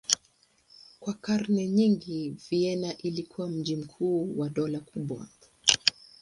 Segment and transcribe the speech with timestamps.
[0.99, 5.27] Kwa karne nyingi Vienna ilikuwa mji mkuu wa dola kubwa.